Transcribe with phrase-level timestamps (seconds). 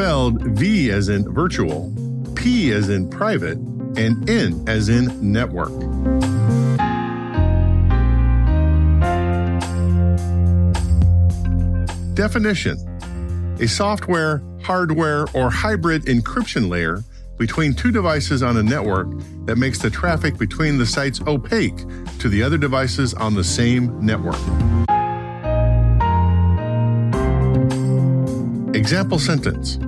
[0.00, 1.92] Spelled V as in virtual,
[2.34, 3.58] P as in private,
[3.98, 5.68] and N as in network.
[12.14, 12.78] Definition
[13.60, 17.04] A software, hardware, or hybrid encryption layer
[17.36, 19.06] between two devices on a network
[19.44, 21.76] that makes the traffic between the sites opaque
[22.20, 24.40] to the other devices on the same network.
[28.74, 29.78] Example sentence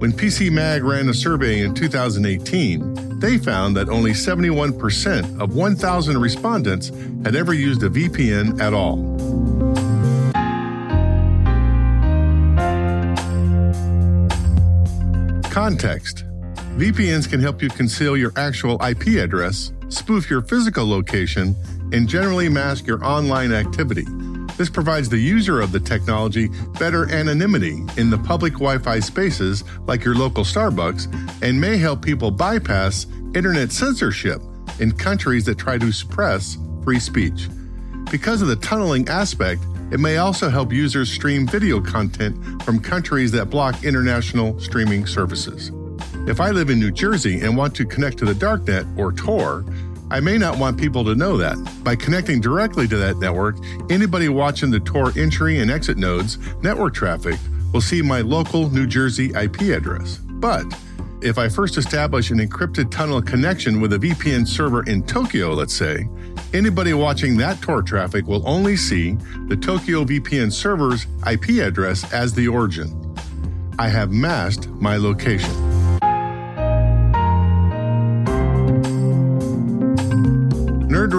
[0.00, 6.18] When PC Mag ran a survey in 2018, they found that only 71% of 1,000
[6.18, 6.88] respondents
[7.22, 8.96] had ever used a VPN at all.
[15.50, 16.24] Context
[16.78, 21.54] VPNs can help you conceal your actual IP address, spoof your physical location,
[21.92, 24.06] and generally mask your online activity.
[24.60, 29.64] This provides the user of the technology better anonymity in the public Wi Fi spaces
[29.86, 34.42] like your local Starbucks and may help people bypass internet censorship
[34.78, 37.48] in countries that try to suppress free speech.
[38.10, 39.62] Because of the tunneling aspect,
[39.92, 45.72] it may also help users stream video content from countries that block international streaming services.
[46.28, 49.64] If I live in New Jersey and want to connect to the darknet or Tor,
[50.10, 51.56] I may not want people to know that.
[51.84, 53.56] By connecting directly to that network,
[53.90, 57.38] anybody watching the Tor entry and exit nodes network traffic
[57.72, 60.18] will see my local New Jersey IP address.
[60.18, 60.66] But
[61.22, 65.74] if I first establish an encrypted tunnel connection with a VPN server in Tokyo, let's
[65.74, 66.08] say,
[66.52, 69.12] anybody watching that Tor traffic will only see
[69.46, 72.96] the Tokyo VPN server's IP address as the origin.
[73.78, 75.69] I have masked my location.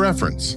[0.02, 0.56] Reference.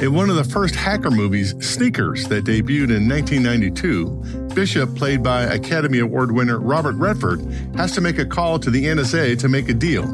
[0.00, 5.42] In one of the first hacker movies, Sneakers, that debuted in 1992, Bishop, played by
[5.42, 7.40] Academy Award winner Robert Redford,
[7.76, 10.06] has to make a call to the NSA to make a deal.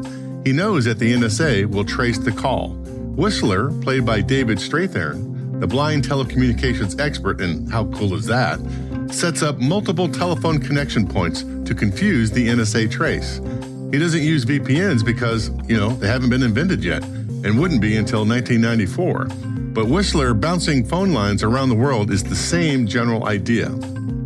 [0.43, 2.69] He knows that the NSA will trace the call.
[3.15, 8.59] Whistler, played by David Strathairn, the blind telecommunications expert, and how cool is that,
[9.11, 13.39] sets up multiple telephone connection points to confuse the NSA trace.
[13.91, 17.03] He doesn't use VPNs because, you know, they haven't been invented yet
[17.43, 19.25] and wouldn't be until 1994.
[19.73, 23.69] But Whistler bouncing phone lines around the world is the same general idea.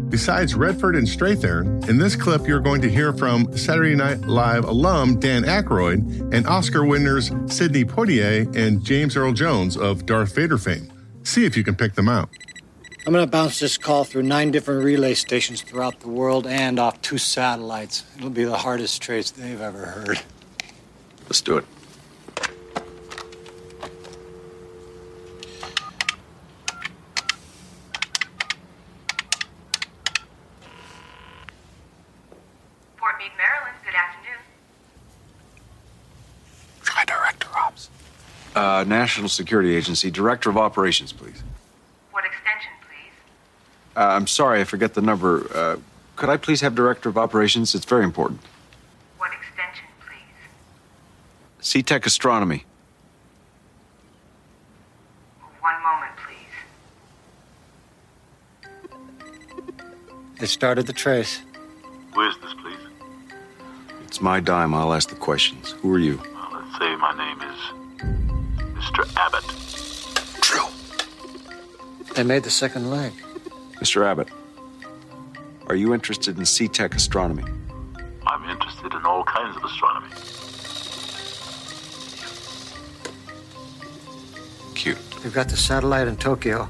[0.09, 4.64] Besides Redford and Strathairn, in this clip you're going to hear from Saturday Night Live
[4.64, 10.58] alum Dan Aykroyd and Oscar winners Sidney Poitier and James Earl Jones of Darth Vader
[10.58, 10.92] fame.
[11.24, 12.30] See if you can pick them out.
[13.06, 16.80] I'm going to bounce this call through nine different relay stations throughout the world and
[16.80, 18.03] off two satellites.
[18.18, 20.22] It'll be the hardest trace they've ever heard.
[21.26, 21.66] Let's do it.
[38.56, 41.44] Uh, National Security Agency, Director of Operations, please.
[42.12, 43.12] What extension, please?
[43.98, 45.46] Uh, I'm sorry, I forget the number.
[45.54, 45.76] Uh,
[46.16, 47.76] could I please have Director of Operations?
[47.76, 48.40] It's very important.
[49.18, 49.84] What extension,
[51.59, 51.84] please?
[51.84, 52.64] Setec Astronomy.
[55.59, 56.14] One moment,
[59.91, 60.40] please.
[60.40, 61.41] They started the trace.
[62.14, 62.79] Who is this, please?
[64.06, 64.74] It's my dime.
[64.74, 65.72] I'll ask the questions.
[65.72, 66.22] Who are you?
[66.34, 67.84] Well, let's say my name is
[68.85, 69.03] Mr.
[69.17, 69.43] Abbott.
[70.41, 70.67] True.
[72.14, 73.14] They made the second leg.
[73.82, 74.05] Mr.
[74.05, 74.29] Abbott,
[75.67, 77.43] are you interested in Setec Astronomy?
[78.28, 80.08] I'm interested in all kinds of astronomy.
[84.76, 84.97] Cute.
[85.23, 86.70] They've got the satellite in Tokyo.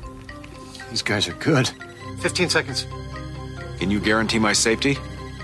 [0.89, 1.69] These guys are good.
[2.21, 2.87] 15 seconds.
[3.77, 4.93] Can you guarantee my safety?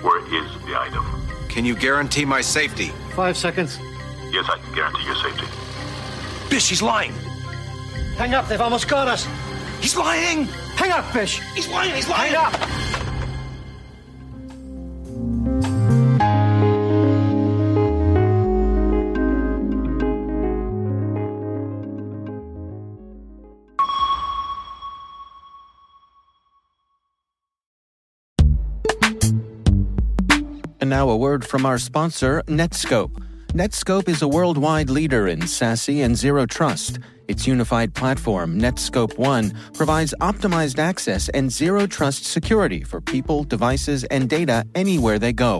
[0.01, 1.05] Where is the item?
[1.49, 2.87] Can you guarantee my safety?
[3.13, 3.77] Five seconds.
[4.31, 5.45] Yes, I can guarantee your safety.
[6.51, 7.13] Bish, he's lying.
[8.17, 9.25] Hang up, they've almost got us.
[9.79, 10.43] He's lying.
[10.75, 11.39] Hang up, Fish.
[11.55, 11.95] He's lying.
[11.95, 12.33] He's lying.
[12.33, 12.53] Hang up.
[30.81, 33.30] And now a word from our sponsor, Netskope.
[33.53, 36.99] Netskope is a worldwide leader in SASE and zero trust.
[37.27, 44.05] Its unified platform, Netskope One, provides optimized access and zero trust security for people, devices,
[44.05, 45.59] and data anywhere they go,